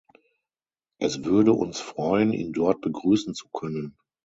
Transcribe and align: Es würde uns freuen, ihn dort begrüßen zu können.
Es 0.99 1.23
würde 1.25 1.53
uns 1.53 1.79
freuen, 1.79 2.33
ihn 2.33 2.53
dort 2.53 2.81
begrüßen 2.81 3.35
zu 3.35 3.49
können. 3.49 3.95